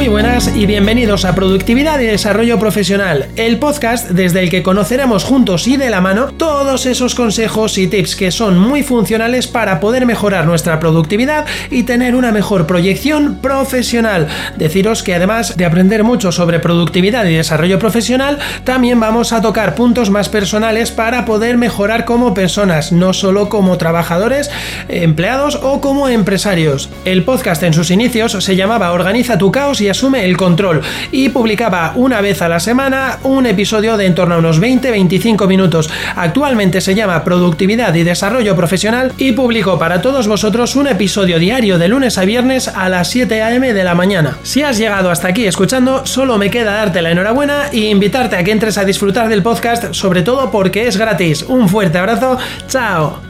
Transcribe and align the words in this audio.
Muy 0.00 0.08
buenas 0.08 0.56
y 0.56 0.64
bienvenidos 0.64 1.26
a 1.26 1.34
Productividad 1.34 2.00
y 2.00 2.06
Desarrollo 2.06 2.58
Profesional, 2.58 3.28
el 3.36 3.58
podcast 3.58 4.08
desde 4.08 4.40
el 4.40 4.48
que 4.48 4.62
conoceremos 4.62 5.24
juntos 5.24 5.68
y 5.68 5.76
de 5.76 5.90
la 5.90 6.00
mano 6.00 6.28
todos 6.38 6.86
esos 6.86 7.14
consejos 7.14 7.76
y 7.76 7.86
tips 7.86 8.16
que 8.16 8.30
son 8.30 8.58
muy 8.58 8.82
funcionales 8.82 9.46
para 9.46 9.78
poder 9.78 10.06
mejorar 10.06 10.46
nuestra 10.46 10.80
productividad 10.80 11.44
y 11.70 11.82
tener 11.82 12.14
una 12.14 12.32
mejor 12.32 12.66
proyección 12.66 13.40
profesional. 13.42 14.26
Deciros 14.56 15.02
que 15.02 15.14
además 15.14 15.58
de 15.58 15.66
aprender 15.66 16.02
mucho 16.02 16.32
sobre 16.32 16.60
productividad 16.60 17.26
y 17.26 17.34
desarrollo 17.34 17.78
profesional, 17.78 18.38
también 18.64 19.00
vamos 19.00 19.34
a 19.34 19.42
tocar 19.42 19.74
puntos 19.74 20.08
más 20.08 20.30
personales 20.30 20.90
para 20.90 21.26
poder 21.26 21.58
mejorar 21.58 22.06
como 22.06 22.32
personas, 22.32 22.90
no 22.90 23.12
solo 23.12 23.50
como 23.50 23.76
trabajadores, 23.76 24.50
empleados 24.88 25.56
o 25.56 25.82
como 25.82 26.08
empresarios. 26.08 26.88
El 27.04 27.22
podcast 27.22 27.62
en 27.64 27.74
sus 27.74 27.90
inicios 27.90 28.32
se 28.32 28.56
llamaba 28.56 28.92
Organiza 28.92 29.36
tu 29.36 29.52
caos 29.52 29.82
y 29.82 29.89
asume 29.90 30.24
el 30.24 30.36
control 30.36 30.82
y 31.12 31.30
publicaba 31.30 31.92
una 31.96 32.20
vez 32.20 32.42
a 32.42 32.48
la 32.48 32.60
semana 32.60 33.18
un 33.22 33.46
episodio 33.46 33.96
de 33.96 34.10
en 34.10 34.14
torno 34.14 34.34
a 34.34 34.38
unos 34.38 34.60
20-25 34.60 35.46
minutos. 35.46 35.88
Actualmente 36.16 36.80
se 36.80 36.94
llama 36.94 37.22
Productividad 37.22 37.94
y 37.94 38.02
Desarrollo 38.02 38.56
Profesional 38.56 39.12
y 39.18 39.32
publico 39.32 39.78
para 39.78 40.02
todos 40.02 40.26
vosotros 40.26 40.74
un 40.76 40.88
episodio 40.88 41.38
diario 41.38 41.78
de 41.78 41.88
lunes 41.88 42.18
a 42.18 42.24
viernes 42.24 42.68
a 42.68 42.88
las 42.88 43.08
7 43.10 43.42
a.m. 43.42 43.72
de 43.72 43.84
la 43.84 43.94
mañana. 43.94 44.38
Si 44.42 44.62
has 44.62 44.78
llegado 44.78 45.10
hasta 45.10 45.28
aquí 45.28 45.46
escuchando, 45.46 46.06
solo 46.06 46.38
me 46.38 46.50
queda 46.50 46.72
darte 46.72 47.02
la 47.02 47.12
enhorabuena 47.12 47.68
e 47.72 47.88
invitarte 47.88 48.36
a 48.36 48.44
que 48.44 48.52
entres 48.52 48.78
a 48.78 48.84
disfrutar 48.84 49.28
del 49.28 49.42
podcast, 49.42 49.92
sobre 49.94 50.22
todo 50.22 50.50
porque 50.50 50.86
es 50.86 50.96
gratis. 50.96 51.44
Un 51.44 51.68
fuerte 51.68 51.98
abrazo, 51.98 52.38
chao. 52.66 53.29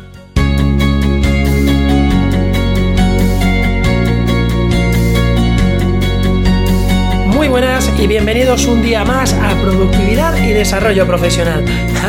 Y 8.01 8.07
bienvenidos 8.07 8.67
un 8.67 8.81
día 8.81 9.05
más 9.05 9.35
a 9.35 9.55
Productividad 9.61 10.35
y 10.43 10.53
Desarrollo 10.53 11.07
Profesional. 11.07 11.65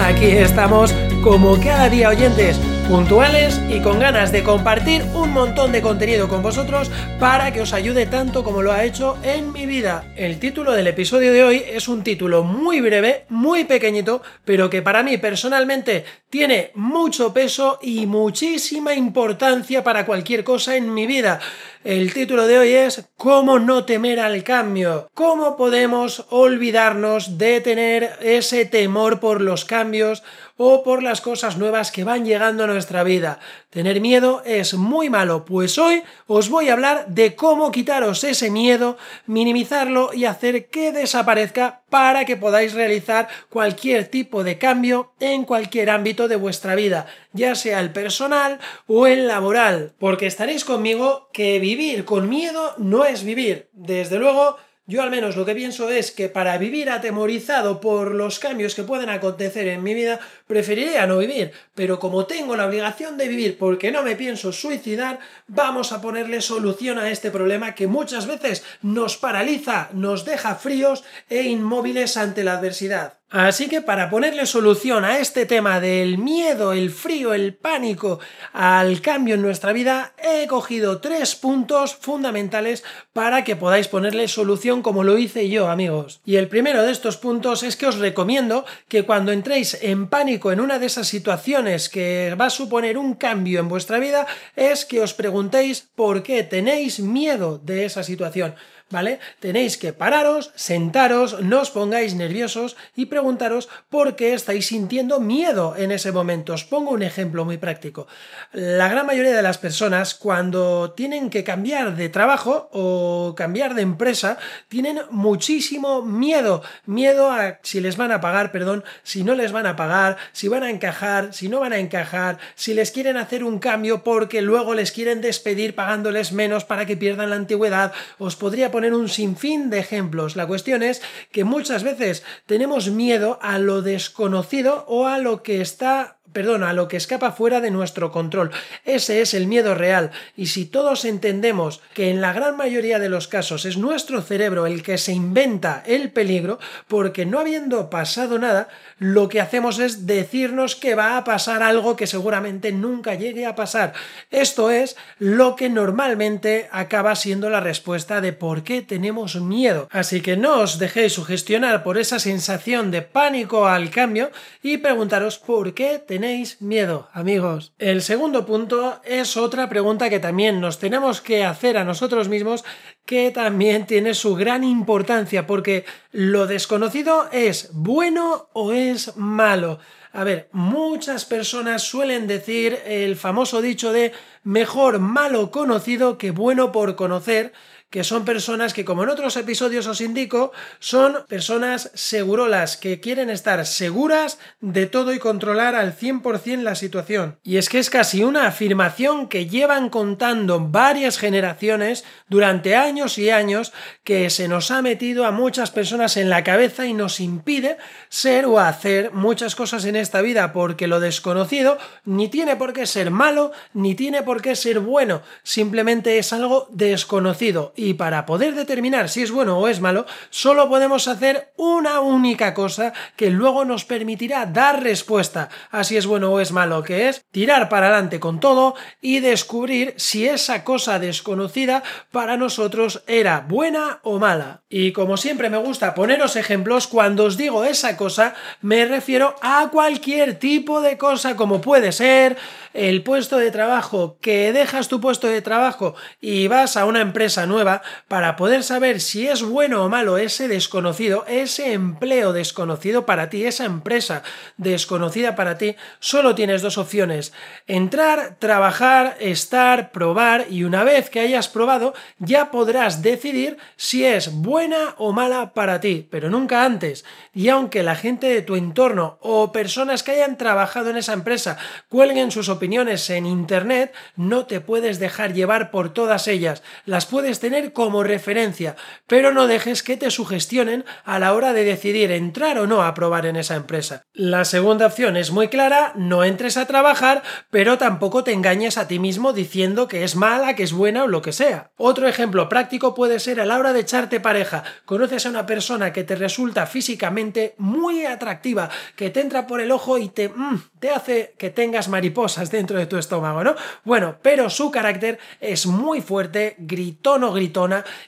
Aquí 0.06 0.28
estamos 0.28 0.94
como 1.22 1.60
cada 1.60 1.90
día 1.90 2.10
oyentes 2.10 2.62
puntuales 2.92 3.62
y 3.70 3.80
con 3.80 4.00
ganas 4.00 4.34
de 4.34 4.44
compartir 4.44 5.02
un 5.14 5.32
montón 5.32 5.72
de 5.72 5.82
contenido 5.82 6.28
con 6.28 6.44
vosotros 6.44 6.92
para 7.22 7.54
que 7.54 7.62
os 7.62 7.72
ayude 7.72 8.06
tanto 8.06 8.44
como 8.44 8.62
lo 8.62 8.74
ha 8.74 8.84
hecho 8.84 9.18
en 9.24 9.54
mi 9.54 9.66
vida. 9.66 10.12
El 10.18 10.40
título 10.40 10.74
del 10.74 10.88
episodio 10.88 11.32
de 11.32 11.42
hoy 11.42 11.64
es 11.66 11.88
un 11.88 12.04
título 12.04 12.44
muy 12.44 12.82
breve, 12.82 13.24
muy 13.30 13.64
pequeñito, 13.64 14.22
pero 14.44 14.70
que 14.70 14.82
para 14.82 15.04
mí 15.04 15.18
personalmente 15.18 16.04
tiene 16.30 16.72
mucho 16.76 17.34
peso 17.34 17.80
y 17.82 18.08
muchísima 18.08 18.94
importancia 18.94 19.86
para 19.86 20.06
cualquier 20.06 20.44
cosa 20.44 20.76
en 20.76 20.94
mi 20.94 21.08
vida. 21.08 21.40
El 21.84 22.14
título 22.14 22.46
de 22.46 22.60
hoy 22.60 22.74
es 22.74 23.06
¿Cómo 23.18 23.58
no 23.58 23.86
temer 23.86 24.20
al 24.20 24.44
cambio? 24.44 25.10
¿Cómo 25.16 25.58
podemos 25.58 26.26
olvidarnos 26.30 27.40
de 27.40 27.60
tener 27.60 28.18
ese 28.22 28.66
temor 28.66 29.20
por 29.20 29.42
los 29.42 29.66
cambios 29.66 30.22
o 30.58 30.84
por 30.84 31.02
las 31.02 31.22
cosas 31.22 31.58
nuevas 31.58 31.92
que 31.92 32.04
van 32.04 32.24
llegando 32.24 32.66
a 32.66 32.68
nuestra 32.68 32.81
vida? 33.04 33.40
Tener 33.70 34.02
miedo 34.02 34.42
es 34.46 34.74
muy 34.74 35.10
malo, 35.10 35.46
pues 35.46 35.78
hoy 35.78 36.04
os 36.28 36.50
voy 36.50 36.70
a 36.70 36.74
hablar 36.74 37.08
de 37.08 37.36
cómo 37.36 37.72
quitaros 37.72 38.24
ese 38.24 38.50
miedo, 38.52 38.98
minimizarlo 39.26 40.14
y 40.14 40.26
hacer 40.26 40.68
que 40.68 40.92
desaparezca 40.92 41.82
para 41.90 42.26
que 42.26 42.38
podáis 42.38 42.74
realizar 42.74 43.28
cualquier 43.50 44.08
tipo 44.08 44.44
de 44.44 44.58
cambio 44.58 45.14
en 45.20 45.46
cualquier 45.46 45.90
ámbito 45.90 46.28
de 46.28 46.36
vuestra 46.36 46.76
vida, 46.76 47.08
ya 47.34 47.56
sea 47.56 47.80
el 47.80 47.92
personal 47.92 48.60
o 48.88 49.08
el 49.08 49.28
laboral, 49.28 49.94
porque 50.00 50.28
estaréis 50.28 50.66
conmigo 50.66 51.30
que 51.34 51.60
vivir 51.60 52.06
con 52.06 52.30
miedo 52.30 52.74
no 52.78 53.06
es 53.06 53.24
vivir. 53.24 53.70
Desde 53.74 54.20
luego, 54.20 54.58
yo 54.92 55.02
al 55.02 55.10
menos 55.10 55.38
lo 55.38 55.46
que 55.46 55.56
pienso 55.56 55.90
es 55.90 56.12
que 56.12 56.28
para 56.28 56.58
vivir 56.58 56.90
atemorizado 56.90 57.80
por 57.80 58.14
los 58.14 58.40
cambios 58.40 58.76
que 58.76 58.84
pueden 58.84 59.10
acontecer 59.10 59.70
en 59.70 59.84
mi 59.84 59.94
vida, 59.94 60.20
preferiría 60.48 61.08
no 61.08 61.20
vivir. 61.20 61.54
Pero 61.76 61.98
como 61.98 62.26
tengo 62.26 62.58
la 62.58 62.66
obligación 62.66 63.18
de 63.18 63.30
vivir 63.30 63.58
porque 63.58 63.90
no 63.94 64.04
me 64.04 64.18
pienso 64.18 64.52
suicidar, 64.52 65.20
vamos 65.48 65.94
a 65.94 66.02
ponerle 66.02 66.42
solución 66.42 67.00
a 67.00 67.10
este 67.10 67.32
problema 67.32 67.74
que 67.74 67.88
muchas 67.88 68.28
veces 68.28 68.66
nos 68.82 69.16
paraliza, 69.16 69.88
nos 69.94 70.26
deja 70.26 70.56
fríos 70.56 71.06
e 71.30 71.44
inmóviles 71.44 72.18
ante 72.18 72.44
la 72.44 72.56
adversidad. 72.58 73.21
Así 73.32 73.70
que 73.70 73.80
para 73.80 74.10
ponerle 74.10 74.46
solución 74.46 75.06
a 75.06 75.20
este 75.20 75.46
tema 75.46 75.80
del 75.80 76.18
miedo, 76.18 76.74
el 76.74 76.92
frío, 76.92 77.34
el 77.34 77.54
pánico 77.54 78.20
al 78.52 79.00
cambio 79.00 79.36
en 79.36 79.42
nuestra 79.42 79.72
vida, 79.72 80.12
he 80.22 80.48
cogido 80.48 81.00
tres 81.00 81.36
puntos 81.36 81.96
fundamentales 81.96 82.84
para 83.14 83.46
que 83.46 83.56
podáis 83.56 83.88
ponerle 83.88 84.28
solución 84.28 84.82
como 84.82 85.06
lo 85.06 85.18
hice 85.18 85.48
yo, 85.48 85.70
amigos. 85.70 86.20
Y 86.26 86.36
el 86.36 86.50
primero 86.50 86.84
de 86.84 86.92
estos 86.92 87.16
puntos 87.16 87.64
es 87.64 87.78
que 87.78 87.88
os 87.88 88.00
recomiendo 88.00 88.66
que 88.90 89.04
cuando 89.04 89.32
entréis 89.32 89.82
en 89.82 90.08
pánico 90.08 90.52
en 90.52 90.60
una 90.60 90.78
de 90.78 90.88
esas 90.88 91.08
situaciones 91.08 91.88
que 91.88 92.36
va 92.36 92.48
a 92.48 92.50
suponer 92.50 92.98
un 92.98 93.14
cambio 93.14 93.62
en 93.62 93.70
vuestra 93.70 94.00
vida, 94.00 94.28
es 94.58 94.84
que 94.84 95.00
os 95.00 95.14
preguntéis 95.14 95.88
por 95.96 96.22
qué 96.22 96.44
tenéis 96.44 97.00
miedo 97.00 97.60
de 97.60 97.86
esa 97.86 98.04
situación. 98.04 98.56
¿Vale? 98.92 99.20
Tenéis 99.40 99.78
que 99.78 99.94
pararos, 99.94 100.52
sentaros, 100.56 101.42
no 101.42 101.62
os 101.62 101.72
pongáis 101.72 102.16
nerviosos 102.16 102.76
y 102.96 103.08
preguntaros 103.08 103.70
por 103.90 104.16
qué 104.16 104.34
estáis 104.34 104.68
sintiendo 104.68 105.20
miedo 105.20 105.76
en 105.78 105.92
ese 105.92 106.12
momento. 106.12 106.54
Os 106.54 106.66
pongo 106.66 106.92
un 106.92 107.04
ejemplo 107.04 107.46
muy 107.46 107.58
práctico. 107.58 108.08
La 108.52 108.88
gran 108.90 109.06
mayoría 109.06 109.36
de 109.36 109.42
las 109.42 109.58
personas 109.58 110.14
cuando 110.14 110.92
tienen 110.92 111.30
que 111.30 111.44
cambiar 111.44 111.96
de 111.96 112.10
trabajo 112.10 112.70
o 112.72 113.34
cambiar 113.36 113.76
de 113.76 113.82
empresa 113.82 114.38
tienen 114.68 115.02
muchísimo 115.10 116.02
miedo. 116.02 116.64
Miedo 116.86 117.32
a 117.32 117.60
si 117.64 117.80
les 117.80 117.98
van 117.98 118.12
a 118.12 118.22
pagar, 118.22 118.52
perdón, 118.52 118.84
si 119.04 119.24
no 119.24 119.36
les 119.36 119.52
van 119.52 119.66
a 119.66 119.76
pagar, 119.76 120.18
si 120.34 120.48
van 120.48 120.64
a 120.64 120.70
encajar, 120.70 121.34
si 121.34 121.48
no 121.48 121.60
van 121.60 121.74
a 121.74 121.80
encajar, 121.80 122.38
si 122.56 122.74
les 122.74 122.92
quieren 122.92 123.18
hacer 123.18 123.44
un 123.44 123.60
cambio 123.60 124.04
porque 124.04 124.42
luego 124.42 124.74
les 124.74 124.92
quieren 124.92 125.22
despedir 125.22 125.76
pagándoles 125.76 126.32
menos 126.32 126.66
para 126.66 126.86
que 126.86 126.98
pierdan 126.98 127.30
la 127.30 127.36
antigüedad. 127.38 127.94
Os 128.18 128.36
podría 128.36 128.72
poner 128.72 128.81
un 128.90 129.10
sinfín 129.10 129.70
de 129.70 129.80
ejemplos. 129.80 130.36
La 130.36 130.48
cuestión 130.48 130.84
es 130.84 131.02
que 131.32 131.44
muchas 131.44 131.84
veces 131.84 132.24
tenemos 132.46 132.90
miedo 132.90 133.40
a 133.42 133.60
lo 133.60 133.82
desconocido 133.82 134.86
o 134.88 135.08
a 135.08 135.18
lo 135.20 135.44
que 135.44 135.62
está 135.62 136.21
perdón, 136.34 136.64
a 136.64 136.74
lo 136.74 136.88
que 136.88 136.98
escapa 136.98 137.32
fuera 137.32 137.62
de 137.62 137.72
nuestro 137.72 138.12
control. 138.12 138.52
Ese 138.86 139.22
es 139.22 139.34
el 139.34 139.48
miedo 139.48 139.76
real. 139.76 140.12
Y 140.36 140.48
si 140.48 140.66
todos 140.66 141.06
entendemos 141.06 141.82
que 141.94 142.10
en 142.10 142.22
la 142.22 142.34
gran 142.34 142.58
mayoría 142.58 143.00
de 143.00 143.10
los 143.10 143.28
casos 143.28 143.66
es 143.66 143.78
nuestro 143.78 144.22
cerebro 144.22 144.66
el 144.66 144.84
que 144.84 144.98
se 144.98 145.14
inventa 145.14 145.84
el 145.86 146.12
peligro, 146.12 146.60
porque 146.88 147.26
no 147.26 147.40
habiendo 147.40 147.90
pasado 147.90 148.40
nada, 148.40 148.70
lo 149.00 149.30
que 149.30 149.42
hacemos 149.42 149.80
es 149.80 150.06
decirnos 150.06 150.76
que 150.76 150.96
va 150.96 151.18
a 151.18 151.24
pasar 151.24 151.64
algo 151.64 151.96
que 151.96 152.08
seguramente 152.08 152.72
nunca 152.72 153.16
llegue 153.16 153.46
a 153.46 153.56
pasar. 153.56 153.94
Esto 154.30 154.72
es 154.72 154.96
lo 155.20 155.56
que 155.56 155.70
normalmente 155.70 156.70
acaba 156.72 157.16
siendo 157.16 157.50
la 157.50 157.60
respuesta 157.60 158.22
de 158.22 158.34
por 158.34 158.64
qué 158.64 158.82
tenemos 158.82 159.36
miedo. 159.36 159.88
Así 159.92 160.22
que 160.22 160.38
no 160.38 160.60
os 160.60 160.80
dejéis 160.80 161.14
sugestionar 161.14 161.84
por 161.84 161.98
esa 161.98 162.20
sensación 162.20 162.92
de 162.92 163.02
pánico 163.02 163.68
al 163.68 163.90
cambio 163.90 164.32
y 164.62 164.78
preguntaros 164.78 165.38
por 165.38 165.74
qué 165.74 166.00
tenemos 166.00 166.21
tenéis 166.22 166.62
miedo, 166.62 167.10
amigos? 167.14 167.74
El 167.80 168.04
segundo 168.04 168.46
punto 168.46 169.02
es 169.04 169.38
otra 169.38 169.68
pregunta 169.70 170.08
que 170.08 170.20
también 170.20 170.62
nos 170.62 170.78
tenemos 170.78 171.20
que 171.20 171.44
hacer 171.44 171.80
a 171.80 171.84
nosotros 171.84 172.30
mismos, 172.30 172.64
que 173.08 173.32
también 173.32 173.88
tiene 173.88 174.14
su 174.14 174.36
gran 174.36 174.64
importancia, 174.64 175.48
porque 175.48 175.84
lo 176.12 176.46
desconocido 176.46 177.28
es 177.32 177.72
bueno 177.74 178.50
o 178.54 178.72
es 178.72 179.18
malo. 179.18 179.80
A 180.14 180.24
ver, 180.24 180.48
muchas 180.52 181.26
personas 181.26 181.82
suelen 181.82 182.28
decir 182.28 182.78
el 182.86 183.16
famoso 183.16 183.60
dicho 183.60 183.92
de 183.92 184.12
mejor 184.44 185.00
malo 185.00 185.50
conocido 185.50 186.20
que 186.20 186.30
bueno 186.30 186.72
por 186.72 186.96
conocer, 186.96 187.52
que 187.92 188.06
son 188.06 188.26
personas 188.26 188.74
que, 188.74 188.86
como 188.86 189.04
en 189.04 189.10
otros 189.10 189.36
episodios 189.36 189.86
os 189.86 190.00
indico, 190.00 190.54
son 190.80 191.26
personas 191.28 191.92
segurolas, 191.94 192.78
que 192.78 193.02
quieren 193.02 193.30
estar 193.30 193.66
seguras 193.66 194.40
de 194.62 194.88
todo 194.88 195.14
y 195.14 195.20
controlar 195.20 195.76
al 195.76 195.96
100% 195.96 196.62
la 196.62 196.76
situación. 196.76 197.38
Y 197.44 197.58
es 197.58 197.68
que 197.68 197.80
es 197.80 197.90
casi 197.90 198.24
una 198.24 198.48
afirmación 198.48 199.28
que 199.28 199.48
llevan 199.48 199.90
contando 199.90 200.62
varias 200.62 201.18
generaciones 201.18 202.06
durante 202.30 202.78
años 202.78 203.18
y 203.18 203.30
años 203.30 203.74
que 204.06 204.30
se 204.30 204.48
nos 204.48 204.72
ha 204.72 204.82
metido 204.82 205.26
a 205.26 205.32
muchas 205.32 205.70
personas 205.70 206.16
en 206.16 206.30
la 206.30 206.46
cabeza 206.46 206.86
y 206.86 206.94
nos 206.94 207.20
impide 207.20 207.78
ser 208.08 208.46
o 208.46 208.60
hacer 208.60 209.12
muchas 209.12 209.56
cosas 209.56 209.84
en 209.84 209.98
esta 209.98 210.22
vida 210.22 210.54
porque 210.54 210.88
lo 210.88 211.02
desconocido 211.02 211.78
ni 212.06 212.30
tiene 212.30 212.56
por 212.56 212.72
qué 212.72 212.86
ser 212.86 213.12
malo 213.12 213.52
ni 213.74 213.96
tiene 213.96 214.24
por 214.24 214.42
qué 214.42 214.56
ser 214.56 214.80
bueno, 214.80 215.22
simplemente 215.44 216.18
es 216.18 216.32
algo 216.32 216.68
desconocido 216.72 217.74
y 217.82 217.96
para 217.96 218.28
poder 218.28 218.54
determinar 218.54 219.10
si 219.10 219.24
es 219.24 219.32
bueno 219.32 219.58
o 219.58 219.68
es 219.68 219.82
malo, 219.82 220.06
solo 220.30 220.70
podemos 220.70 221.08
hacer 221.08 221.52
una 221.58 222.00
única 222.00 222.54
cosa 222.54 222.94
que 223.16 223.32
luego 223.32 223.66
nos 223.66 223.86
permitirá 223.86 224.46
dar 224.46 224.84
respuesta 224.84 225.50
a 225.72 225.84
si 225.84 225.98
es 225.98 226.06
bueno 226.06 226.32
o 226.32 226.40
es 226.40 226.52
malo, 226.52 226.84
que 226.84 227.10
es 227.10 227.26
tirar 227.32 227.70
para 227.70 227.88
adelante 227.88 228.20
con 228.20 228.40
todo 228.40 228.76
y 229.02 229.20
descubrir 229.20 229.96
si 229.98 230.28
esa 230.28 230.64
cosa 230.64 231.00
desconocida 231.00 231.82
para 232.12 232.38
nosotros 232.38 233.02
era 233.08 233.40
buena 233.48 234.00
o 234.04 234.20
mala. 234.20 234.62
Y 234.70 234.92
como 234.92 235.18
siempre 235.18 235.50
me 235.50 235.58
gusta 235.58 235.96
poneros 235.96 236.36
ejemplos, 236.36 236.86
cuando 236.86 237.26
os 237.26 237.36
digo 237.36 237.64
esa 237.66 237.98
cosa 237.98 238.36
me 238.62 238.86
refiero 238.86 239.36
a 239.42 239.70
cualquier 239.72 240.38
tipo 240.38 240.82
de 240.82 241.00
cosa 241.00 241.36
como 241.36 241.62
puede 241.62 241.92
ser 241.92 242.38
el 242.74 243.04
puesto 243.04 243.38
de 243.38 243.52
trabajo, 243.52 244.18
que 244.22 244.54
dejas 244.54 244.88
tu 244.88 245.02
puesto 245.02 245.28
de 245.28 245.42
trabajo 245.42 245.96
y 246.22 246.48
vas 246.48 246.78
a 246.78 246.86
una 246.86 247.02
empresa 247.02 247.46
nueva 247.46 247.71
para 248.08 248.36
poder 248.36 248.64
saber 248.64 249.00
si 249.00 249.28
es 249.28 249.44
bueno 249.44 249.84
o 249.84 249.90
malo 249.90 250.18
ese 250.18 250.48
desconocido, 250.48 251.26
ese 251.28 251.74
empleo 251.74 252.34
desconocido 252.34 253.06
para 253.06 253.30
ti, 253.30 253.46
esa 253.46 253.66
empresa 253.66 254.24
desconocida 254.58 255.36
para 255.36 255.58
ti, 255.58 255.76
solo 256.00 256.36
tienes 256.36 256.62
dos 256.62 256.78
opciones. 256.78 257.34
Entrar, 257.68 258.36
trabajar, 258.40 259.16
estar, 259.20 259.92
probar 259.92 260.48
y 260.50 260.64
una 260.64 260.84
vez 260.84 261.10
que 261.10 261.20
hayas 261.20 261.48
probado 261.48 261.94
ya 262.20 262.52
podrás 262.52 263.02
decidir 263.02 263.58
si 263.76 264.06
es 264.06 264.32
buena 264.32 264.96
o 264.98 265.14
mala 265.14 265.54
para 265.54 265.80
ti, 265.80 266.08
pero 266.10 266.30
nunca 266.30 266.66
antes. 266.66 267.06
Y 267.34 267.50
aunque 267.50 267.84
la 267.84 267.96
gente 267.96 268.28
de 268.28 268.42
tu 268.42 268.56
entorno 268.56 269.18
o 269.22 269.52
personas 269.52 270.04
que 270.04 270.12
hayan 270.12 270.38
trabajado 270.38 270.90
en 270.90 270.98
esa 270.98 271.14
empresa 271.14 271.58
cuelguen 271.90 272.32
sus 272.32 272.50
opiniones 272.50 273.10
en 273.10 273.26
Internet, 273.26 273.94
no 274.16 274.46
te 274.46 274.60
puedes 274.60 275.00
dejar 275.00 275.34
llevar 275.34 275.72
por 275.72 275.94
todas 275.94 276.28
ellas. 276.28 276.64
Las 276.86 277.06
puedes 277.06 277.40
tener 277.40 277.61
como 277.70 278.04
referencia, 278.04 278.76
pero 279.08 279.32
no 279.32 279.48
dejes 279.48 279.84
que 279.84 279.98
te 279.98 280.10
sugestionen 280.12 280.86
a 281.06 281.20
la 281.20 281.34
hora 281.34 281.54
de 281.54 281.64
decidir 281.64 282.12
entrar 282.12 282.58
o 282.58 282.68
no 282.68 282.84
a 282.84 282.94
probar 282.94 283.26
en 283.26 283.36
esa 283.36 283.56
empresa. 283.56 284.04
La 284.14 284.44
segunda 284.46 284.88
opción 284.88 285.18
es 285.18 285.32
muy 285.32 285.48
clara, 285.48 285.94
no 285.96 286.24
entres 286.24 286.58
a 286.58 286.66
trabajar, 286.66 287.24
pero 287.50 287.78
tampoco 287.78 288.24
te 288.24 288.34
engañes 288.34 288.78
a 288.78 288.88
ti 288.88 289.00
mismo 289.00 289.34
diciendo 289.34 289.88
que 289.88 290.04
es 290.04 290.16
mala, 290.16 290.56
que 290.56 290.64
es 290.64 290.74
buena 290.74 291.04
o 291.04 291.08
lo 291.08 291.22
que 291.22 291.32
sea. 291.32 291.72
Otro 291.78 292.08
ejemplo 292.08 292.50
práctico 292.50 292.96
puede 292.96 293.20
ser 293.20 293.40
a 293.40 293.46
la 293.46 293.58
hora 293.58 293.74
de 293.74 293.82
echarte 293.82 294.20
pareja. 294.20 294.64
Conoces 294.86 295.26
a 295.26 295.30
una 295.30 295.46
persona 295.46 295.94
que 295.94 296.04
te 296.04 296.16
resulta 296.16 296.66
físicamente 296.66 297.56
muy 297.58 298.06
atractiva, 298.06 298.70
que 298.96 299.10
te 299.10 299.22
entra 299.22 299.48
por 299.48 299.62
el 299.62 299.72
ojo 299.72 299.98
y 299.98 300.10
te, 300.10 300.30
mm, 300.30 300.62
hace 300.96 301.36
que 301.38 301.50
tengas 301.50 301.88
mariposas 301.88 302.52
dentro 302.52 302.78
de 302.78 302.86
tu 302.86 302.98
estómago, 302.98 303.44
¿no? 303.44 303.56
Bueno, 303.84 304.18
pero 304.22 304.50
su 304.50 304.72
carácter 304.72 305.20
es 305.40 305.66
muy 305.66 306.02
fuerte, 306.02 306.56
gritón 306.60 307.24
o 307.24 307.34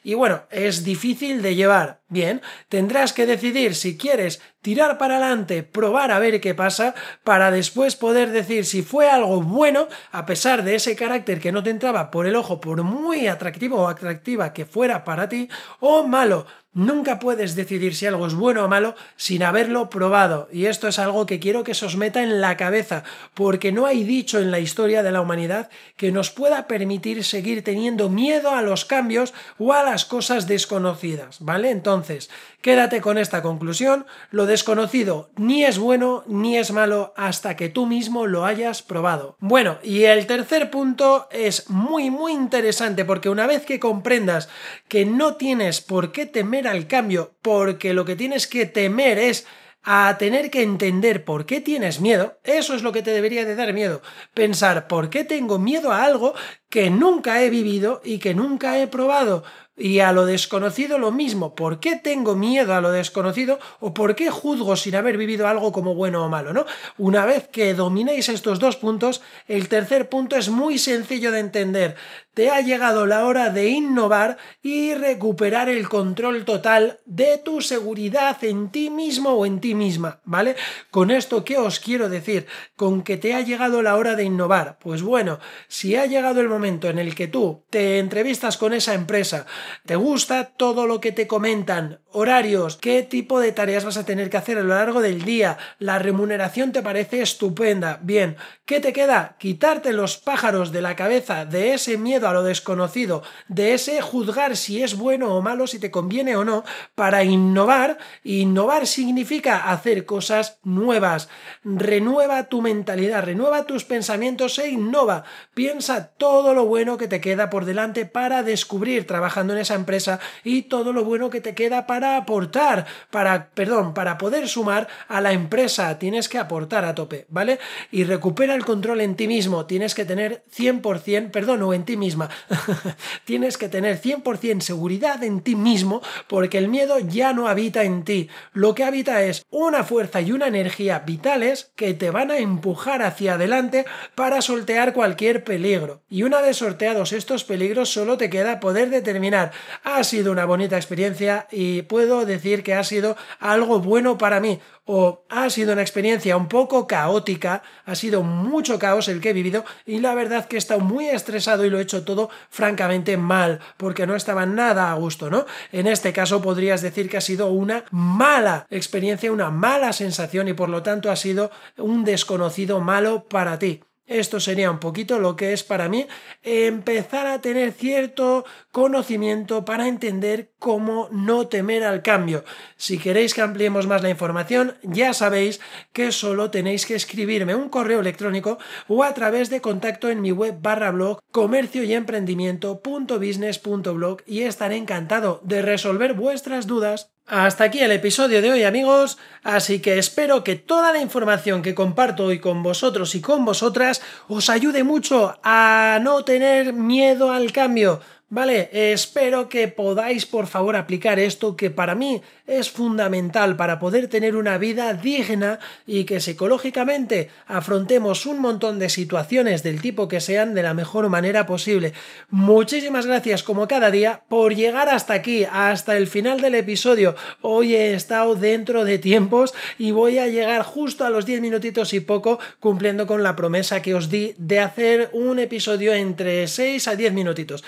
y 0.03 0.13
bueno, 0.13 0.43
es 0.49 0.83
difícil 0.83 1.41
de 1.41 1.55
llevar. 1.55 2.01
Bien, 2.07 2.41
tendrás 2.69 3.11
que 3.11 3.25
decidir 3.25 3.73
si 3.73 3.97
quieres 3.97 4.41
tirar 4.61 4.97
para 4.97 5.17
adelante, 5.17 5.63
probar 5.63 6.11
a 6.11 6.19
ver 6.19 6.39
qué 6.39 6.53
pasa, 6.53 6.93
para 7.23 7.49
después 7.49 7.95
poder 7.95 8.29
decir 8.29 8.65
si 8.65 8.83
fue 8.83 9.09
algo 9.09 9.41
bueno, 9.41 9.87
a 10.11 10.25
pesar 10.25 10.63
de 10.63 10.75
ese 10.75 10.95
carácter 10.95 11.39
que 11.39 11.51
no 11.51 11.63
te 11.63 11.71
entraba 11.71 12.11
por 12.11 12.27
el 12.27 12.35
ojo, 12.35 12.61
por 12.61 12.83
muy 12.83 13.27
atractivo 13.27 13.81
o 13.81 13.87
atractiva 13.87 14.53
que 14.53 14.65
fuera 14.65 15.03
para 15.03 15.27
ti, 15.27 15.49
o 15.79 16.03
malo. 16.03 16.45
Nunca 16.75 17.19
puedes 17.19 17.55
decidir 17.55 17.93
si 17.93 18.07
algo 18.07 18.25
es 18.25 18.33
bueno 18.33 18.65
o 18.65 18.67
malo 18.67 18.95
sin 19.15 19.43
haberlo 19.43 19.91
probado. 19.91 20.49
Y 20.51 20.65
esto 20.65 20.87
es 20.87 20.97
algo 20.97 21.27
que 21.27 21.39
quiero 21.39 21.63
que 21.63 21.75
se 21.75 21.85
os 21.85 21.97
meta 21.97 22.23
en 22.23 22.41
la 22.41 22.57
cabeza, 22.57 23.03
porque 23.35 23.71
no 23.71 23.85
hay 23.85 24.03
dicho 24.03 24.39
en 24.39 24.49
la 24.49 24.59
historia 24.59 25.03
de 25.03 25.11
la 25.11 25.21
humanidad 25.21 25.69
que 25.97 26.11
nos 26.11 26.31
pueda 26.31 26.67
permitir 26.67 27.23
seguir 27.23 27.63
teniendo 27.63 28.09
miedo 28.09 28.49
a 28.49 28.63
los 28.63 28.85
cambios 28.85 29.35
o 29.59 29.73
a 29.73 29.83
las 29.83 30.05
cosas 30.05 30.47
desconocidas, 30.47 31.37
¿vale? 31.41 31.69
Entonces, 31.69 32.31
quédate 32.63 33.01
con 33.01 33.19
esta 33.19 33.43
conclusión. 33.43 34.07
Lo 34.31 34.47
desconocido 34.47 35.29
ni 35.35 35.63
es 35.63 35.77
bueno 35.77 36.23
ni 36.25 36.57
es 36.57 36.71
malo 36.71 37.13
hasta 37.15 37.55
que 37.55 37.69
tú 37.69 37.85
mismo 37.85 38.25
lo 38.25 38.45
hayas 38.45 38.81
probado. 38.81 39.35
Bueno, 39.39 39.77
y 39.83 40.05
el 40.05 40.25
tercer 40.25 40.71
punto 40.71 41.27
es 41.29 41.69
muy, 41.69 42.09
muy 42.09 42.31
interesante, 42.31 43.05
porque 43.05 43.29
una 43.29 43.45
vez 43.45 43.65
que 43.65 43.79
comprendas 43.79 44.49
que 44.87 45.05
no 45.05 45.35
tienes 45.35 45.81
por 45.81 46.11
qué 46.11 46.25
temer 46.25 46.67
al 46.67 46.87
cambio 46.87 47.35
porque 47.41 47.93
lo 47.93 48.05
que 48.05 48.15
tienes 48.15 48.47
que 48.47 48.65
temer 48.65 49.19
es 49.19 49.45
a 49.83 50.17
tener 50.17 50.49
que 50.49 50.63
entender 50.63 51.25
por 51.25 51.45
qué 51.45 51.59
tienes 51.59 51.99
miedo, 51.99 52.39
eso 52.45 52.73
es 52.73 52.83
lo 52.83 52.93
que 52.93 53.01
te 53.01 53.11
debería 53.11 53.43
de 53.43 53.55
dar 53.55 53.73
miedo. 53.73 54.01
Pensar 54.33 54.87
por 54.87 55.09
qué 55.09 55.25
tengo 55.25 55.59
miedo 55.59 55.91
a 55.91 56.05
algo 56.05 56.33
que 56.73 56.89
nunca 56.89 57.43
he 57.43 57.51
vivido 57.51 58.01
y 58.03 58.17
que 58.17 58.33
nunca 58.33 58.79
he 58.79 58.87
probado. 58.87 59.43
Y 59.77 59.99
a 59.99 60.11
lo 60.11 60.25
desconocido 60.25 60.97
lo 60.97 61.11
mismo. 61.11 61.53
¿Por 61.53 61.79
qué 61.79 61.97
tengo 61.97 62.35
miedo 62.35 62.73
a 62.73 62.81
lo 62.81 62.91
desconocido 62.91 63.59
o 63.79 63.93
por 63.93 64.15
qué 64.15 64.31
juzgo 64.31 64.75
sin 64.75 64.95
haber 64.95 65.17
vivido 65.17 65.47
algo 65.47 65.71
como 65.71 65.93
bueno 65.93 66.25
o 66.25 66.29
malo? 66.29 66.51
¿no? 66.51 66.65
Una 66.97 67.27
vez 67.27 67.47
que 67.47 67.75
dominéis 67.75 68.27
estos 68.27 68.57
dos 68.57 68.75
puntos, 68.75 69.21
el 69.47 69.67
tercer 69.67 70.09
punto 70.09 70.35
es 70.35 70.49
muy 70.49 70.79
sencillo 70.79 71.31
de 71.31 71.41
entender 71.41 71.95
te 72.33 72.49
ha 72.49 72.61
llegado 72.61 73.05
la 73.05 73.25
hora 73.25 73.49
de 73.49 73.69
innovar 73.69 74.37
y 74.63 74.95
recuperar 74.95 75.69
el 75.69 75.87
control 75.87 76.45
total 76.45 76.99
de 77.05 77.37
tu 77.37 77.61
seguridad 77.61 78.43
en 78.43 78.69
ti 78.69 78.89
mismo 78.89 79.31
o 79.31 79.45
en 79.45 79.59
ti 79.59 79.75
misma, 79.75 80.19
¿vale? 80.25 80.55
Con 80.89 81.11
esto, 81.11 81.43
¿qué 81.45 81.57
os 81.57 81.79
quiero 81.79 82.09
decir? 82.09 82.47
Con 82.75 83.03
que 83.03 83.17
te 83.17 83.35
ha 83.35 83.41
llegado 83.41 83.83
la 83.83 83.95
hora 83.95 84.15
de 84.15 84.23
innovar. 84.23 84.79
Pues 84.79 85.03
bueno, 85.03 85.39
si 85.67 85.95
ha 85.95 86.07
llegado 86.07 86.41
el 86.41 86.49
momento 86.49 86.62
en 86.65 86.99
el 86.99 87.15
que 87.15 87.27
tú 87.27 87.65
te 87.69 87.99
entrevistas 87.99 88.57
con 88.57 88.73
esa 88.73 88.93
empresa, 88.93 89.45
te 89.85 89.95
gusta 89.95 90.53
todo 90.55 90.87
lo 90.87 91.01
que 91.01 91.11
te 91.11 91.27
comentan, 91.27 91.99
horarios, 92.13 92.77
qué 92.77 93.03
tipo 93.03 93.39
de 93.39 93.51
tareas 93.51 93.85
vas 93.85 93.97
a 93.97 94.05
tener 94.05 94.29
que 94.29 94.37
hacer 94.37 94.57
a 94.57 94.63
lo 94.63 94.75
largo 94.75 95.01
del 95.01 95.23
día, 95.23 95.57
la 95.79 95.99
remuneración 95.99 96.71
te 96.71 96.81
parece 96.81 97.21
estupenda, 97.21 97.99
bien, 98.01 98.37
¿qué 98.65 98.79
te 98.79 98.93
queda? 98.93 99.35
Quitarte 99.39 99.93
los 99.93 100.17
pájaros 100.17 100.71
de 100.71 100.81
la 100.81 100.95
cabeza 100.95 101.45
de 101.45 101.73
ese 101.73 101.97
miedo 101.97 102.27
a 102.27 102.33
lo 102.33 102.43
desconocido, 102.43 103.23
de 103.47 103.73
ese 103.73 104.01
juzgar 104.01 104.55
si 104.55 104.83
es 104.83 104.97
bueno 104.97 105.35
o 105.35 105.41
malo, 105.41 105.67
si 105.67 105.79
te 105.79 105.91
conviene 105.91 106.35
o 106.35 106.45
no, 106.45 106.63
para 106.95 107.23
innovar. 107.23 107.97
Innovar 108.23 108.87
significa 108.87 109.71
hacer 109.71 110.05
cosas 110.05 110.59
nuevas. 110.63 111.29
Renueva 111.63 112.43
tu 112.49 112.61
mentalidad, 112.61 113.23
renueva 113.23 113.65
tus 113.65 113.83
pensamientos 113.83 114.59
e 114.59 114.69
innova. 114.69 115.23
Piensa 115.53 116.09
todo 116.17 116.53
lo 116.53 116.65
bueno 116.65 116.97
que 116.97 117.07
te 117.07 117.21
queda 117.21 117.49
por 117.49 117.65
delante 117.65 118.05
para 118.05 118.43
descubrir 118.43 119.07
trabajando 119.07 119.53
en 119.53 119.59
esa 119.59 119.75
empresa 119.75 120.19
y 120.43 120.63
todo 120.63 120.93
lo 120.93 121.03
bueno 121.03 121.29
que 121.29 121.41
te 121.41 121.55
queda 121.55 121.87
para 121.87 122.02
aportar, 122.03 122.85
para, 123.09 123.49
perdón, 123.49 123.93
para 123.93 124.17
poder 124.17 124.47
sumar 124.47 124.87
a 125.07 125.21
la 125.21 125.33
empresa. 125.33 125.97
Tienes 125.99 126.29
que 126.29 126.37
aportar 126.37 126.85
a 126.85 126.95
tope, 126.95 127.25
¿vale? 127.29 127.59
Y 127.91 128.03
recupera 128.03 128.55
el 128.55 128.65
control 128.65 129.01
en 129.01 129.15
ti 129.15 129.27
mismo. 129.27 129.65
Tienes 129.65 129.95
que 129.95 130.05
tener 130.05 130.43
100%, 130.55 131.31
perdón, 131.31 131.63
o 131.63 131.73
en 131.73 131.85
ti 131.85 131.97
mismo 131.97 132.27
Tienes 133.25 133.57
que 133.57 133.69
tener 133.69 134.01
100% 134.01 134.61
seguridad 134.61 135.23
en 135.23 135.41
ti 135.41 135.55
mismo 135.55 136.01
porque 136.27 136.57
el 136.57 136.67
miedo 136.67 136.99
ya 136.99 137.33
no 137.33 137.47
habita 137.47 137.83
en 137.83 138.03
ti. 138.03 138.29
Lo 138.53 138.75
que 138.75 138.83
habita 138.83 139.23
es 139.23 139.45
una 139.49 139.83
fuerza 139.83 140.21
y 140.21 140.31
una 140.31 140.47
energía 140.47 140.99
vitales 140.99 141.71
que 141.75 141.93
te 141.93 142.11
van 142.11 142.31
a 142.31 142.37
empujar 142.37 143.01
hacia 143.01 143.35
adelante 143.35 143.85
para 144.15 144.41
sortear 144.41 144.93
cualquier 144.93 145.43
peligro. 145.43 146.01
Y 146.09 146.23
una 146.23 146.41
vez 146.41 146.57
sorteados 146.57 147.13
estos 147.13 147.43
peligros 147.43 147.89
solo 147.89 148.17
te 148.17 148.29
queda 148.29 148.59
poder 148.59 148.89
determinar 148.89 149.51
ha 149.83 150.03
sido 150.03 150.31
una 150.31 150.45
bonita 150.45 150.75
experiencia 150.75 151.47
y 151.51 151.83
puedo 151.93 152.25
decir 152.25 152.63
que 152.63 152.73
ha 152.73 152.83
sido 152.83 153.15
algo 153.39 153.79
bueno 153.79 154.17
para 154.17 154.39
mí 154.39 154.59
o 154.83 155.25
ha 155.29 155.51
sido 155.51 155.73
una 155.73 155.83
experiencia 155.83 156.35
un 156.35 156.47
poco 156.47 156.87
caótica, 156.87 157.61
ha 157.85 157.93
sido 157.93 158.23
mucho 158.23 158.79
caos 158.79 159.09
el 159.09 159.21
que 159.21 159.29
he 159.29 159.33
vivido 159.33 159.63
y 159.85 159.99
la 159.99 160.15
verdad 160.15 160.47
que 160.47 160.55
he 160.55 160.57
estado 160.57 160.79
muy 160.79 161.07
estresado 161.07 161.63
y 161.65 161.69
lo 161.69 161.77
he 161.77 161.83
hecho 161.83 162.03
todo 162.03 162.31
francamente 162.49 163.15
mal, 163.15 163.59
porque 163.77 164.07
no 164.07 164.15
estaba 164.15 164.47
nada 164.47 164.91
a 164.91 164.95
gusto, 164.95 165.29
¿no? 165.29 165.45
En 165.71 165.85
este 165.85 166.13
caso 166.13 166.41
podrías 166.41 166.81
decir 166.81 167.07
que 167.07 167.17
ha 167.17 167.21
sido 167.21 167.51
una 167.51 167.85
mala 167.91 168.65
experiencia, 168.71 169.31
una 169.31 169.51
mala 169.51 169.93
sensación 169.93 170.47
y 170.47 170.53
por 170.53 170.69
lo 170.69 170.81
tanto 170.81 171.11
ha 171.11 171.15
sido 171.15 171.51
un 171.77 172.05
desconocido 172.05 172.81
malo 172.81 173.25
para 173.25 173.59
ti. 173.59 173.83
Esto 174.05 174.41
sería 174.41 174.69
un 174.69 174.79
poquito 174.79 175.17
lo 175.17 175.37
que 175.37 175.53
es 175.53 175.63
para 175.63 175.87
mí 175.87 176.07
empezar 176.41 177.25
a 177.25 177.39
tener 177.39 177.71
cierto 177.71 178.43
conocimiento 178.71 179.63
para 179.63 179.87
entender 179.87 180.51
cómo 180.59 181.07
no 181.09 181.47
temer 181.47 181.85
al 181.85 182.01
cambio. 182.01 182.43
Si 182.75 182.97
queréis 182.97 183.33
que 183.33 183.41
ampliemos 183.41 183.87
más 183.87 184.03
la 184.03 184.09
información, 184.09 184.75
ya 184.83 185.13
sabéis 185.13 185.61
que 185.93 186.11
solo 186.11 186.51
tenéis 186.51 186.85
que 186.85 186.95
escribirme 186.95 187.55
un 187.55 187.69
correo 187.69 188.01
electrónico 188.01 188.57
o 188.89 189.05
a 189.05 189.13
través 189.13 189.49
de 189.49 189.61
contacto 189.61 190.09
en 190.09 190.19
mi 190.19 190.33
web 190.33 190.57
barra 190.61 190.91
blog 190.91 191.21
comercio 191.31 191.85
y 191.85 191.93
emprendimiento.business.blog 191.93 194.21
y 194.25 194.41
estaré 194.41 194.75
encantado 194.75 195.39
de 195.43 195.61
resolver 195.61 196.13
vuestras 196.13 196.67
dudas. 196.67 197.13
Hasta 197.25 197.63
aquí 197.63 197.79
el 197.79 197.93
episodio 197.93 198.41
de 198.41 198.51
hoy 198.51 198.63
amigos, 198.63 199.17
así 199.43 199.79
que 199.79 199.97
espero 199.97 200.43
que 200.43 200.57
toda 200.57 200.91
la 200.91 200.99
información 200.99 201.61
que 201.61 201.73
comparto 201.73 202.25
hoy 202.25 202.39
con 202.39 202.63
vosotros 202.63 203.15
y 203.15 203.21
con 203.21 203.45
vosotras 203.45 204.01
os 204.27 204.49
ayude 204.49 204.83
mucho 204.83 205.39
a 205.41 205.99
no 206.01 206.25
tener 206.25 206.73
miedo 206.73 207.31
al 207.31 207.53
cambio, 207.53 208.01
Vale, 208.33 208.71
espero 208.71 209.47
que 209.47 209.67
podáis 209.67 210.25
por 210.25 210.47
favor 210.47 210.75
aplicar 210.75 211.19
esto 211.19 211.55
que 211.55 211.69
para 211.69 211.93
mí 211.93 212.23
es 212.47 212.71
fundamental 212.71 213.55
para 213.55 213.77
poder 213.77 214.07
tener 214.07 214.35
una 214.35 214.57
vida 214.57 214.91
digna 214.95 215.59
y 215.85 216.05
que 216.05 216.19
psicológicamente 216.19 217.29
afrontemos 217.45 218.25
un 218.25 218.39
montón 218.39 218.79
de 218.79 218.89
situaciones 218.89 219.61
del 219.61 219.81
tipo 219.81 220.07
que 220.07 220.19
sean 220.19 220.55
de 220.55 220.63
la 220.63 220.73
mejor 220.73 221.09
manera 221.09 221.45
posible. 221.45 221.93
Muchísimas 222.31 223.05
gracias 223.05 223.43
como 223.43 223.67
cada 223.67 223.91
día 223.91 224.23
por 224.29 224.55
llegar 224.55 224.89
hasta 224.89 225.13
aquí, 225.13 225.45
hasta 225.45 225.95
el 225.95 226.07
final 226.07 226.41
del 226.41 226.55
episodio. 226.55 227.15
Hoy 227.41 227.75
he 227.75 227.93
estado 227.93 228.33
dentro 228.33 228.83
de 228.83 228.97
tiempos 228.97 229.53
y 229.77 229.91
voy 229.91 230.17
a 230.17 230.25
llegar 230.25 230.63
justo 230.63 231.05
a 231.05 231.11
los 231.11 231.27
10 231.27 231.39
minutitos 231.39 231.93
y 231.93 231.99
poco 231.99 232.39
cumpliendo 232.59 233.05
con 233.05 233.21
la 233.21 233.35
promesa 233.35 233.83
que 233.83 233.93
os 233.93 234.09
di 234.09 234.33
de 234.39 234.59
hacer 234.59 235.11
un 235.13 235.37
episodio 235.37 235.93
entre 235.93 236.47
6 236.47 236.87
a 236.87 236.95
10 236.95 237.13
minutitos 237.13 237.63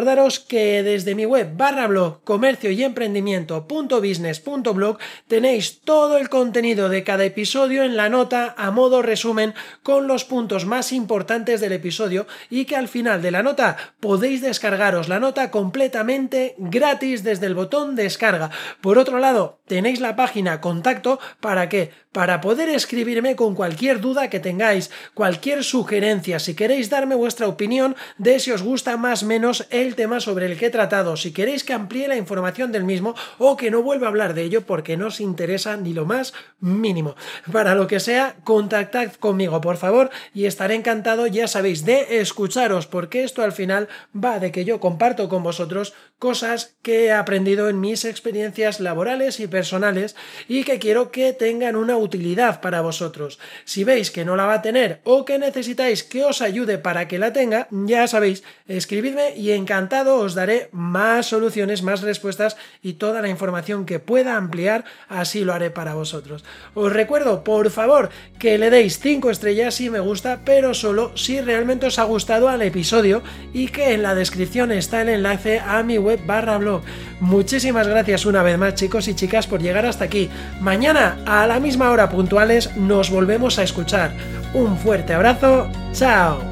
recordaros 0.00 0.40
que 0.40 0.82
desde 0.82 1.14
mi 1.14 1.26
web 1.26 1.58
barra 1.58 1.86
blog 1.86 2.24
comercio 2.24 2.70
y 2.70 2.84
emprendimiento.business.blog 2.84 4.96
tenéis 5.28 5.82
todo 5.82 6.16
el 6.16 6.30
contenido 6.30 6.88
de 6.88 7.04
cada 7.04 7.26
episodio 7.26 7.84
en 7.84 7.98
la 7.98 8.08
nota 8.08 8.54
a 8.56 8.70
modo 8.70 9.02
resumen 9.02 9.52
con 9.82 10.06
los 10.06 10.24
puntos 10.24 10.64
más 10.64 10.92
importantes 10.92 11.60
del 11.60 11.72
episodio 11.72 12.26
y 12.48 12.64
que 12.64 12.76
al 12.76 12.88
final 12.88 13.20
de 13.20 13.30
la 13.30 13.42
nota 13.42 13.76
podéis 14.00 14.40
descargaros 14.40 15.10
la 15.10 15.20
nota 15.20 15.50
completamente 15.50 16.54
gratis 16.56 17.22
desde 17.22 17.44
el 17.44 17.54
botón 17.54 17.94
descarga. 17.94 18.50
Por 18.80 18.96
otro 18.96 19.18
lado, 19.18 19.60
tenéis 19.66 20.00
la 20.00 20.16
página 20.16 20.62
contacto 20.62 21.20
para 21.40 21.68
que 21.68 21.90
para 22.12 22.40
poder 22.40 22.68
escribirme 22.68 23.36
con 23.36 23.54
cualquier 23.54 24.00
duda 24.00 24.30
que 24.30 24.40
tengáis, 24.40 24.90
cualquier 25.14 25.62
sugerencia, 25.62 26.40
si 26.40 26.54
queréis 26.54 26.90
darme 26.90 27.14
vuestra 27.14 27.46
opinión 27.46 27.94
de 28.18 28.40
si 28.40 28.50
os 28.50 28.62
gusta 28.62 28.96
más 28.96 29.22
o 29.22 29.26
menos 29.26 29.66
el 29.70 29.94
tema 29.94 30.18
sobre 30.18 30.46
el 30.46 30.58
que 30.58 30.66
he 30.66 30.70
tratado, 30.70 31.16
si 31.16 31.32
queréis 31.32 31.62
que 31.62 31.72
amplíe 31.72 32.08
la 32.08 32.16
información 32.16 32.72
del 32.72 32.82
mismo 32.82 33.14
o 33.38 33.56
que 33.56 33.70
no 33.70 33.82
vuelva 33.82 34.08
a 34.08 34.10
hablar 34.10 34.34
de 34.34 34.42
ello 34.42 34.62
porque 34.66 34.96
no 34.96 35.06
os 35.06 35.20
interesa 35.20 35.76
ni 35.76 35.92
lo 35.92 36.04
más 36.04 36.34
mínimo. 36.58 37.14
Para 37.52 37.76
lo 37.76 37.86
que 37.86 38.00
sea, 38.00 38.36
contactad 38.42 39.12
conmigo, 39.14 39.60
por 39.60 39.76
favor, 39.76 40.10
y 40.34 40.46
estaré 40.46 40.74
encantado, 40.74 41.28
ya 41.28 41.46
sabéis, 41.46 41.84
de 41.84 42.20
escucharos, 42.20 42.88
porque 42.88 43.22
esto 43.22 43.42
al 43.42 43.52
final 43.52 43.88
va 44.12 44.40
de 44.40 44.50
que 44.50 44.64
yo 44.64 44.80
comparto 44.80 45.28
con 45.28 45.44
vosotros 45.44 45.94
cosas 46.18 46.76
que 46.82 47.06
he 47.06 47.12
aprendido 47.12 47.68
en 47.68 47.80
mis 47.80 48.04
experiencias 48.04 48.80
laborales 48.80 49.40
y 49.40 49.46
personales 49.46 50.16
y 50.48 50.64
que 50.64 50.78
quiero 50.78 51.10
que 51.10 51.32
tengan 51.32 51.76
una 51.76 51.99
utilidad 52.00 52.60
para 52.60 52.80
vosotros. 52.80 53.38
Si 53.64 53.84
veis 53.84 54.10
que 54.10 54.24
no 54.24 54.36
la 54.36 54.46
va 54.46 54.54
a 54.54 54.62
tener 54.62 55.00
o 55.04 55.24
que 55.24 55.38
necesitáis 55.38 56.02
que 56.02 56.24
os 56.24 56.42
ayude 56.42 56.78
para 56.78 57.06
que 57.08 57.18
la 57.18 57.32
tenga, 57.32 57.68
ya 57.70 58.06
sabéis, 58.06 58.42
escribidme 58.66 59.36
y 59.36 59.52
encantado 59.52 60.16
os 60.16 60.34
daré 60.34 60.68
más 60.72 61.26
soluciones, 61.26 61.82
más 61.82 62.02
respuestas 62.02 62.56
y 62.82 62.94
toda 62.94 63.22
la 63.22 63.28
información 63.28 63.86
que 63.86 63.98
pueda 64.00 64.36
ampliar, 64.36 64.84
así 65.08 65.44
lo 65.44 65.52
haré 65.52 65.70
para 65.70 65.94
vosotros. 65.94 66.44
Os 66.74 66.92
recuerdo, 66.92 67.44
por 67.44 67.70
favor, 67.70 68.10
que 68.38 68.58
le 68.58 68.70
deis 68.70 68.98
5 68.98 69.30
estrellas 69.30 69.74
si 69.74 69.90
me 69.90 70.00
gusta, 70.00 70.40
pero 70.44 70.74
solo 70.74 71.16
si 71.16 71.40
realmente 71.40 71.86
os 71.86 71.98
ha 71.98 72.04
gustado 72.04 72.48
al 72.48 72.62
episodio 72.62 73.22
y 73.52 73.68
que 73.68 73.92
en 73.92 74.02
la 74.02 74.14
descripción 74.14 74.72
está 74.72 75.02
el 75.02 75.10
enlace 75.10 75.60
a 75.60 75.82
mi 75.82 75.98
web 75.98 76.20
barra 76.26 76.58
blog. 76.58 76.82
Muchísimas 77.20 77.86
gracias 77.86 78.24
una 78.26 78.42
vez 78.42 78.56
más 78.58 78.74
chicos 78.74 79.08
y 79.08 79.14
chicas 79.14 79.46
por 79.46 79.60
llegar 79.60 79.86
hasta 79.86 80.04
aquí. 80.04 80.30
Mañana 80.60 81.18
a 81.26 81.46
la 81.46 81.60
misma 81.60 81.89
hora 81.90 82.08
puntuales 82.08 82.76
nos 82.76 83.10
volvemos 83.10 83.58
a 83.58 83.62
escuchar. 83.62 84.12
Un 84.54 84.76
fuerte 84.76 85.12
abrazo, 85.14 85.70
chao. 85.92 86.49